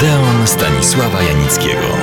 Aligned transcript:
Odeon 0.00 0.46
Stanisława 0.46 1.22
Janickiego. 1.22 1.96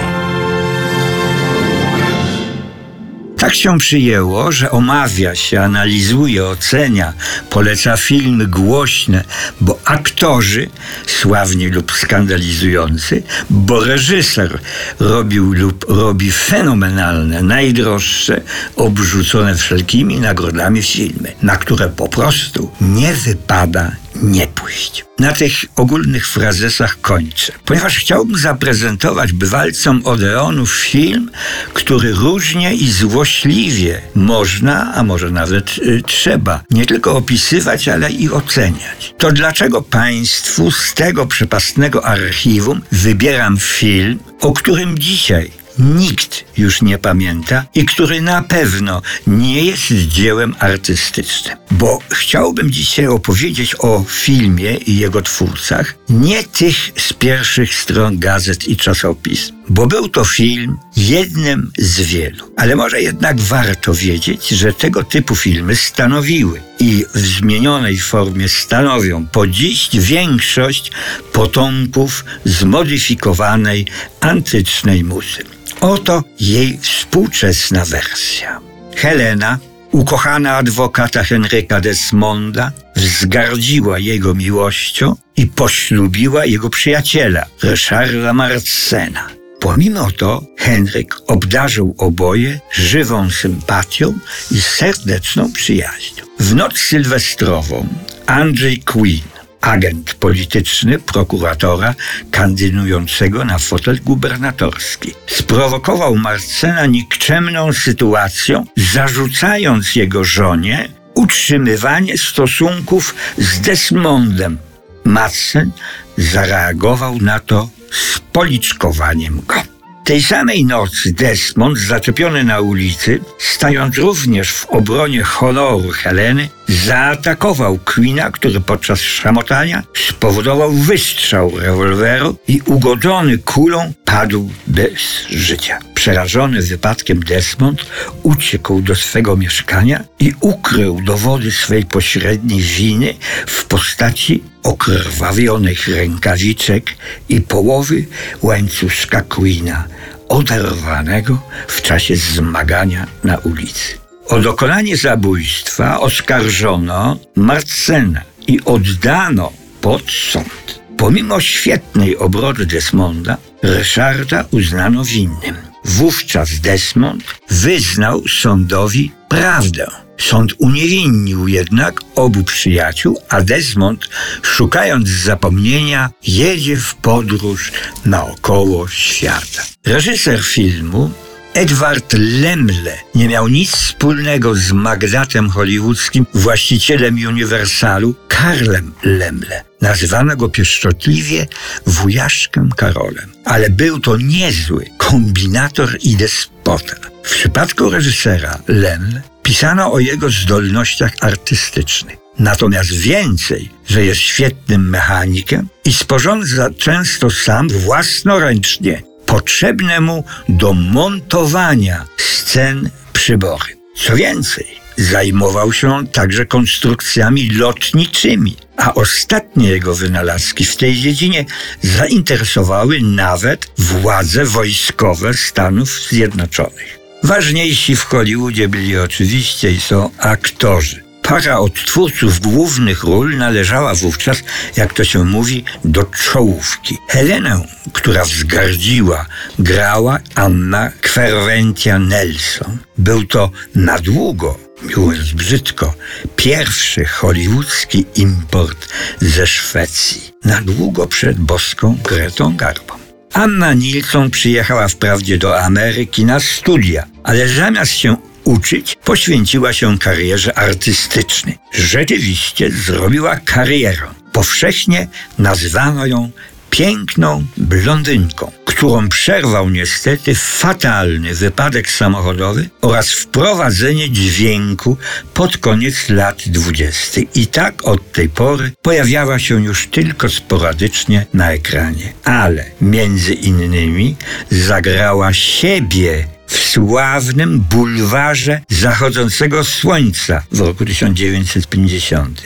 Tak 3.37 3.55
się 3.55 3.77
przyjęło, 3.77 4.51
że 4.51 4.71
omawia 4.71 5.35
się, 5.35 5.61
analizuje, 5.61 6.45
ocenia, 6.45 7.13
poleca 7.49 7.97
filmy 7.97 8.47
głośne, 8.47 9.23
bo 9.61 9.79
aktorzy, 9.85 10.69
sławni 11.07 11.67
lub 11.67 11.91
skandalizujący, 11.91 13.23
bo 13.49 13.83
reżyser 13.83 14.59
robił 14.99 15.53
lub 15.53 15.85
robi 15.89 16.31
fenomenalne, 16.31 17.41
najdroższe, 17.41 18.41
obrzucone 18.75 19.55
wszelkimi 19.55 20.19
nagrodami 20.19 20.81
filmy, 20.81 21.33
na 21.41 21.57
które 21.57 21.89
po 21.89 22.07
prostu 22.07 22.71
nie 22.81 23.13
wypada 23.13 23.91
nie 24.21 24.47
pójść. 24.47 25.05
Na 25.19 25.33
tych 25.33 25.53
ogólnych 25.75 26.27
frazesach 26.27 27.01
kończę, 27.01 27.53
ponieważ 27.65 27.97
chciałbym 27.97 28.37
zaprezentować 28.37 29.33
bywalcom 29.33 30.01
Odeonu 30.05 30.65
film, 30.65 31.31
który 31.73 32.13
różnie 32.13 32.75
i 32.75 32.91
złośliwie 32.91 34.01
można, 34.15 34.93
a 34.95 35.03
może 35.03 35.31
nawet 35.31 35.77
y, 35.77 36.01
trzeba, 36.05 36.63
nie 36.71 36.85
tylko 36.85 37.17
opisywać, 37.17 37.87
ale 37.87 38.11
i 38.11 38.29
oceniać. 38.29 39.13
To 39.17 39.31
dlaczego 39.31 39.81
Państwu 39.81 40.71
z 40.71 40.93
tego 40.93 41.25
przepastnego 41.25 42.05
archiwum 42.05 42.81
wybieram 42.91 43.57
film, 43.57 44.19
o 44.41 44.53
którym 44.53 44.99
dzisiaj 44.99 45.51
nikt 45.79 46.45
już 46.57 46.81
nie 46.81 46.97
pamięta 46.97 47.65
i 47.75 47.85
który 47.85 48.21
na 48.21 48.41
pewno 48.41 49.01
nie 49.27 49.63
jest 49.63 50.07
dziełem 50.07 50.55
artystycznym. 50.59 51.57
Bo 51.71 51.99
chciałbym 52.09 52.71
dzisiaj 52.71 53.07
opowiedzieć 53.07 53.75
o 53.79 54.05
filmie 54.07 54.77
i 54.77 54.97
jego 54.97 55.21
twórcach, 55.21 55.95
nie 56.09 56.43
tych 56.43 56.75
z 56.97 57.13
pierwszych 57.13 57.75
stron 57.75 58.19
gazet 58.19 58.67
i 58.67 58.77
czasopism, 58.77 59.53
bo 59.69 59.87
był 59.87 60.09
to 60.09 60.25
film 60.25 60.77
jednym 60.97 61.71
z 61.77 62.01
wielu. 62.01 62.51
Ale 62.57 62.75
może 62.75 63.01
jednak 63.01 63.39
warto 63.39 63.93
wiedzieć, 63.93 64.47
że 64.47 64.73
tego 64.73 65.03
typu 65.03 65.35
filmy 65.35 65.75
stanowiły 65.75 66.61
i 66.79 67.05
w 67.15 67.19
zmienionej 67.19 67.99
formie 67.99 68.49
stanowią 68.49 69.27
po 69.27 69.47
dziś 69.47 69.89
większość 69.93 70.91
potomków 71.33 72.25
zmodyfikowanej 72.45 73.87
antycznej 74.21 75.03
muzy. 75.03 75.43
Oto 75.87 76.23
jej 76.39 76.77
współczesna 76.81 77.85
wersja. 77.85 78.59
Helena, 78.95 79.59
ukochana 79.91 80.55
adwokata 80.55 81.23
Henryka 81.23 81.81
Desmonda, 81.81 82.71
wzgardziła 82.95 83.99
jego 83.99 84.33
miłością 84.33 85.15
i 85.37 85.47
poślubiła 85.47 86.45
jego 86.45 86.69
przyjaciela, 86.69 87.45
Ryszarda 87.63 88.33
Marcena. 88.33 89.27
Pomimo 89.59 90.11
to 90.11 90.41
Henryk 90.57 91.15
obdarzył 91.27 91.95
oboje 91.97 92.59
żywą 92.71 93.29
sympatią 93.29 94.13
i 94.51 94.61
serdeczną 94.61 95.51
przyjaźnią. 95.51 96.23
W 96.39 96.55
noc 96.55 96.77
sylwestrową 96.77 97.87
Andrzej 98.25 98.79
Quinn 98.79 99.36
agent 99.67 100.13
polityczny 100.13 100.99
prokuratora 100.99 101.95
kandydującego 102.31 103.45
na 103.45 103.57
fotel 103.59 103.99
gubernatorski. 104.03 105.13
Sprowokował 105.27 106.15
Marcena 106.15 106.85
nikczemną 106.85 107.73
sytuacją, 107.73 108.65
zarzucając 108.77 109.95
jego 109.95 110.23
żonie 110.23 110.89
utrzymywanie 111.13 112.17
stosunków 112.17 113.15
z 113.37 113.61
Desmondem. 113.61 114.57
Marcen 115.03 115.71
zareagował 116.17 117.17
na 117.17 117.39
to 117.39 117.69
z 117.91 118.19
policzkowaniem 118.19 119.41
go. 119.47 119.76
Tej 120.07 120.23
samej 120.23 120.65
nocy 120.65 121.13
Desmond, 121.13 121.77
zaczepiony 121.77 122.43
na 122.43 122.59
ulicy, 122.59 123.19
stając 123.37 123.97
również 123.97 124.51
w 124.51 124.65
obronie 124.65 125.23
honoru 125.23 125.89
Heleny, 125.89 126.49
zaatakował 126.67 127.79
Queena, 127.85 128.31
który 128.31 128.59
podczas 128.59 128.99
szamotania 128.99 129.83
spowodował 130.09 130.71
wystrzał 130.71 131.59
rewolweru 131.59 132.35
i 132.47 132.61
ugodzony 132.65 133.37
kulą 133.37 133.93
padł 134.05 134.49
bez 134.67 135.27
życia. 135.29 135.79
Przerażony 135.97 136.61
wypadkiem 136.61 137.19
Desmond 137.19 137.85
uciekł 138.23 138.81
do 138.81 138.95
swego 138.95 139.37
mieszkania 139.37 140.03
i 140.19 140.33
ukrył 140.39 141.01
dowody 141.01 141.51
swej 141.51 141.85
pośredniej 141.85 142.61
winy 142.61 143.13
w 143.47 143.65
postaci 143.65 144.43
okrwawionych 144.63 145.87
rękawiczek 145.87 146.95
i 147.29 147.41
połowy 147.41 148.05
łańcuszka 148.41 149.21
Queena, 149.21 149.87
oderwanego 150.29 151.41
w 151.67 151.81
czasie 151.81 152.15
zmagania 152.15 153.07
na 153.23 153.37
ulicy. 153.37 153.97
O 154.27 154.39
dokonanie 154.39 154.97
zabójstwa 154.97 155.99
oskarżono 155.99 157.19
Marcena 157.35 158.21
i 158.47 158.59
oddano 158.65 159.53
pod 159.81 160.11
sąd. 160.11 160.79
Pomimo 160.97 161.39
świetnej 161.39 162.17
obrody 162.17 162.65
Desmonda, 162.65 163.37
Ryszarda 163.63 164.45
uznano 164.51 165.03
winnym. 165.03 165.66
Wówczas 165.87 166.59
Desmond 166.59 167.23
wyznał 167.49 168.23
sądowi 168.27 169.11
prawdę. 169.29 169.87
Sąd 170.17 170.53
uniewinnił 170.57 171.47
jednak 171.47 172.01
obu 172.15 172.43
przyjaciół, 172.43 173.21
a 173.29 173.41
Desmond, 173.41 174.09
szukając 174.41 175.09
zapomnienia, 175.09 176.09
jedzie 176.27 176.77
w 176.77 176.95
podróż 176.95 177.71
naokoło 178.05 178.87
świata. 178.87 179.63
Reżyser 179.85 180.43
filmu 180.43 181.11
Edward 181.53 182.13
Lemle 182.13 182.97
nie 183.15 183.27
miał 183.27 183.47
nic 183.47 183.71
wspólnego 183.71 184.55
z 184.55 184.71
magnatem 184.71 185.49
hollywoodzkim, 185.49 186.25
właścicielem 186.33 187.15
Uniwersalu, 187.27 188.15
Karlem 188.27 188.93
Lemle. 189.03 189.66
Nazywano 189.81 190.35
go 190.35 190.49
pieszczotliwie 190.49 191.47
wujaszkiem 191.85 192.69
Karolem. 192.71 193.33
Ale 193.45 193.69
był 193.69 193.99
to 193.99 194.17
niezły 194.17 194.85
kombinator 194.97 195.97
i 196.01 196.15
despota. 196.15 196.95
W 197.23 197.31
przypadku 197.31 197.89
reżysera 197.89 198.59
Lemle 198.67 199.21
pisano 199.43 199.93
o 199.93 199.99
jego 199.99 200.29
zdolnościach 200.29 201.11
artystycznych. 201.21 202.17
Natomiast 202.39 202.91
więcej, 202.91 203.69
że 203.87 204.05
jest 204.05 204.21
świetnym 204.21 204.89
mechanikiem 204.89 205.67
i 205.85 205.93
sporządza 205.93 206.69
często 206.77 207.29
sam 207.29 207.69
własnoręcznie 207.69 209.03
potrzebne 209.25 210.01
mu 210.01 210.23
do 210.49 210.73
montowania 210.73 212.05
scen 212.17 212.89
przybory. 213.13 213.77
Co 214.05 214.15
więcej, 214.15 214.67
zajmował 214.97 215.73
się 215.73 216.07
także 216.07 216.45
konstrukcjami 216.45 217.49
lotniczymi, 217.49 218.55
a 218.77 218.93
ostatnie 218.93 219.69
jego 219.69 219.95
wynalazki 219.95 220.65
w 220.65 220.75
tej 220.75 220.95
dziedzinie 220.95 221.45
zainteresowały 221.81 223.01
nawet 223.01 223.71
władze 223.77 224.45
wojskowe 224.45 225.33
Stanów 225.33 225.89
Zjednoczonych. 226.09 226.99
Ważniejsi 227.23 227.95
w 227.95 228.03
Hollywoodzie 228.03 228.67
byli 228.67 228.97
oczywiście 228.97 229.71
i 229.71 229.79
są 229.79 230.09
aktorzy. 230.17 231.07
Para 231.21 231.59
odtwórców 231.59 232.39
głównych 232.39 233.03
ról 233.03 233.37
należała 233.37 233.95
wówczas, 233.95 234.43
jak 234.77 234.93
to 234.93 235.03
się 235.03 235.23
mówi, 235.23 235.63
do 235.85 236.03
czołówki. 236.03 236.97
Helenę, 237.07 237.65
która 237.93 238.25
wzgardziła, 238.25 239.25
grała 239.59 240.19
Anna 240.35 240.91
Kwerwentia 241.01 241.99
Nelson. 241.99 242.77
Był 242.97 243.25
to 243.25 243.51
na 243.75 243.99
długo, 243.99 244.66
mówiąc 244.81 245.33
brzydko, 245.33 245.93
pierwszy 246.35 247.05
hollywoodzki 247.05 248.05
import 248.15 248.87
ze 249.19 249.47
Szwecji. 249.47 250.31
Na 250.45 250.61
długo 250.61 251.07
przed 251.07 251.37
boską 251.37 251.97
Gretą 252.03 252.55
Garbą. 252.55 252.93
Anna 253.33 253.73
Nilsson 253.73 254.29
przyjechała 254.31 254.87
wprawdzie 254.87 255.37
do 255.37 255.59
Ameryki 255.59 256.25
na 256.25 256.39
studia, 256.39 257.07
ale 257.23 257.47
zamiast 257.47 257.91
się 257.91 258.17
uczyć, 258.43 258.97
poświęciła 259.03 259.73
się 259.73 259.99
karierze 259.99 260.57
artystycznej. 260.57 261.57
Rzeczywiście 261.73 262.71
zrobiła 262.71 263.35
karierę. 263.35 264.07
Powszechnie 264.31 265.07
nazywano 265.37 266.05
ją 266.05 266.31
piękną 266.69 267.45
blondynką, 267.57 268.51
którą 268.65 269.09
przerwał 269.09 269.69
niestety 269.69 270.35
fatalny 270.35 271.35
wypadek 271.35 271.91
samochodowy 271.91 272.69
oraz 272.81 273.11
wprowadzenie 273.11 274.09
dźwięku 274.09 274.97
pod 275.33 275.57
koniec 275.57 276.09
lat 276.09 276.43
dwudziestych. 276.45 277.35
I 277.35 277.47
tak 277.47 277.85
od 277.85 278.11
tej 278.11 278.29
pory 278.29 278.71
pojawiała 278.81 279.39
się 279.39 279.63
już 279.63 279.87
tylko 279.87 280.29
sporadycznie 280.29 281.25
na 281.33 281.51
ekranie. 281.51 282.13
Ale 282.23 282.65
między 282.81 283.33
innymi 283.33 284.15
zagrała 284.49 285.33
siebie 285.33 286.36
w 286.47 286.57
sławnym 286.57 287.59
bulwarze 287.59 288.61
zachodzącego 288.69 289.63
słońca 289.63 290.43
w 290.51 290.59
roku 290.59 290.85
1950. 290.85 292.43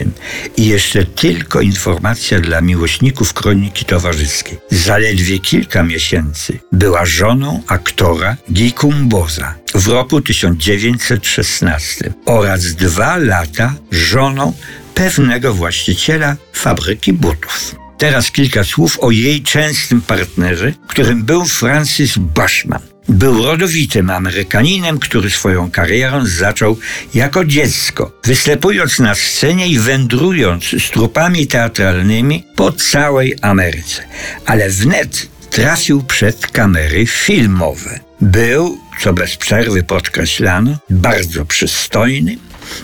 I 0.57 0.67
jeszcze 0.67 1.05
tylko 1.05 1.61
informacja 1.61 2.39
dla 2.39 2.61
miłośników 2.61 3.33
kroniki 3.33 3.85
towarzyskiej. 3.85 4.57
Zaledwie 4.71 5.39
kilka 5.39 5.83
miesięcy 5.83 6.59
była 6.71 7.05
żoną 7.05 7.63
aktora 7.67 8.37
Guy 8.49 8.71
Kumboza 8.71 9.55
w 9.75 9.87
roku 9.87 10.21
1916 10.21 12.13
oraz 12.25 12.65
dwa 12.75 13.17
lata 13.17 13.73
żoną 13.91 14.53
pewnego 14.95 15.53
właściciela 15.53 16.35
fabryki 16.53 17.13
butów. 17.13 17.80
Teraz 18.01 18.31
kilka 18.31 18.63
słów 18.63 18.99
o 18.99 19.11
jej 19.11 19.41
częstym 19.41 20.01
partnerze, 20.01 20.73
którym 20.87 21.23
był 21.23 21.45
Francis 21.45 22.17
Bashman. 22.17 22.81
Był 23.09 23.45
rodowitym 23.45 24.09
Amerykaninem, 24.09 24.99
który 24.99 25.29
swoją 25.29 25.71
karierę 25.71 26.21
zaczął 26.25 26.77
jako 27.13 27.45
dziecko, 27.45 28.11
występując 28.23 28.99
na 28.99 29.15
scenie 29.15 29.67
i 29.67 29.79
wędrując 29.79 30.63
z 30.63 30.91
trupami 30.91 31.47
teatralnymi 31.47 32.43
po 32.55 32.71
całej 32.71 33.35
Ameryce. 33.41 34.03
Ale 34.45 34.69
wnet 34.69 35.27
trafił 35.49 36.03
przed 36.03 36.47
kamery 36.47 37.07
filmowe. 37.07 37.99
Był, 38.21 38.77
co 39.01 39.13
bez 39.13 39.37
przerwy 39.37 39.83
podkreślano, 39.83 40.77
bardzo 40.89 41.45
przystojny, 41.45 42.37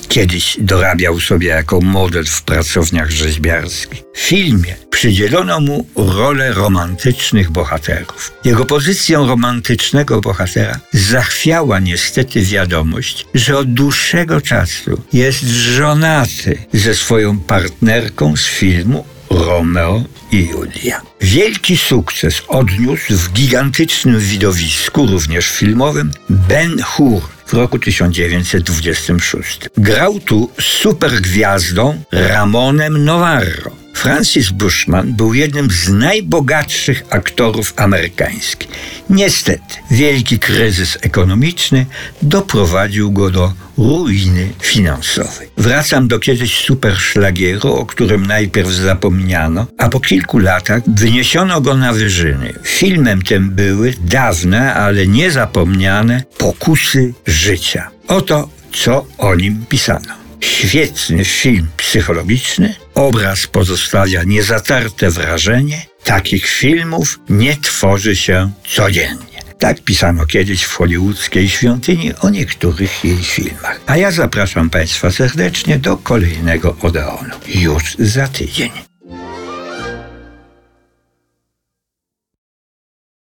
Kiedyś 0.08 0.58
dorabiał 0.62 1.20
sobie 1.20 1.48
jako 1.48 1.82
model 1.82 2.26
w 2.26 2.42
pracowniach 2.42 3.12
rzeźbiarskich. 3.12 4.04
W 4.14 4.20
filmie 4.20 4.76
przydzielono 4.90 5.60
mu 5.60 5.88
rolę 5.96 6.54
romantycznych 6.54 7.52
bohaterów. 7.52 8.32
Jego 8.46 8.66
pozycją 8.66 9.28
romantycznego 9.28 10.22
bohatera 10.22 10.80
zachwiała 10.94 11.80
niestety 11.80 12.42
wiadomość, 12.42 13.26
że 13.34 13.58
od 13.58 13.74
dłuższego 13.74 14.42
czasu 14.42 15.02
jest 15.14 15.44
żonaty 15.44 16.58
ze 16.74 16.96
swoją 16.96 17.40
partnerką 17.40 18.38
z 18.38 18.46
filmu 18.46 19.06
Romeo 19.30 20.04
i 20.32 20.48
Julia. 20.48 21.02
Wielki 21.22 21.78
sukces 21.78 22.42
odniósł 22.48 23.18
w 23.18 23.34
gigantycznym 23.34 24.20
widowisku, 24.20 25.08
również 25.08 25.48
filmowym, 25.48 26.12
Ben 26.30 26.82
Hur 26.84 27.37
w 27.48 27.54
roku 27.54 27.80
1926. 27.80 29.60
Grał 29.78 30.20
tu 30.20 30.50
supergwiazdą 30.62 32.04
Ramonem 32.12 33.06
Novarro. 33.06 33.87
Francis 34.08 34.50
Bushman 34.50 35.14
był 35.14 35.34
jednym 35.34 35.72
z 35.72 35.90
najbogatszych 35.90 37.04
aktorów 37.10 37.74
amerykańskich. 37.76 38.70
Niestety, 39.10 39.76
wielki 39.92 40.40
kryzys 40.40 40.98
ekonomiczny 41.02 41.86
doprowadził 42.22 43.12
go 43.12 43.30
do 43.30 43.54
ruiny 43.78 44.50
finansowej. 44.62 45.50
Wracam 45.58 46.08
do 46.08 46.20
kiedyś 46.20 46.58
superszlagieru, 46.58 47.74
o 47.74 47.86
którym 47.86 48.26
najpierw 48.26 48.70
zapomniano, 48.70 49.68
a 49.78 49.90
po 49.90 50.00
kilku 50.00 50.40
latach 50.40 50.82
wyniesiono 50.88 51.62
go 51.62 51.78
na 51.78 51.94
wyżyny. 51.94 52.54
Filmem 52.64 53.22
tym 53.22 53.50
były 53.50 53.94
dawne, 54.02 54.74
ale 54.74 55.08
niezapomniane 55.08 56.24
pokusy 56.38 57.14
życia. 57.26 57.90
Oto 58.08 58.50
co 58.74 59.06
o 59.18 59.36
nim 59.36 59.66
pisano. 59.70 60.27
Świetny 60.42 61.26
film 61.26 61.68
psychologiczny, 61.78 62.76
obraz 62.94 63.48
pozostawia 63.48 64.24
niezatarte 64.24 65.10
wrażenie. 65.10 65.86
Takich 66.04 66.46
filmów 66.46 67.20
nie 67.30 67.58
tworzy 67.58 68.16
się 68.16 68.52
codziennie. 68.76 69.38
Tak 69.60 69.82
pisano 69.84 70.26
kiedyś 70.26 70.64
w 70.64 70.74
hollywoodzkiej 70.74 71.50
świątyni 71.50 72.16
o 72.22 72.30
niektórych 72.30 73.04
jej 73.04 73.24
filmach. 73.24 73.82
A 73.86 73.98
ja 73.98 74.12
zapraszam 74.12 74.70
Państwa 74.70 75.12
serdecznie 75.12 75.80
do 75.80 75.98
kolejnego 75.98 76.76
Odeonu. 76.82 77.36
Już 77.48 77.96
za 78.00 78.28
tydzień. 78.28 78.72